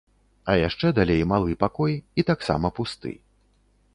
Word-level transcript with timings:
А 0.51 0.53
яшчэ 0.67 0.87
далей 0.99 1.21
малы 1.33 1.53
пакой, 1.65 1.93
і 2.21 2.27
таксама 2.31 2.67
пусты. 2.79 3.11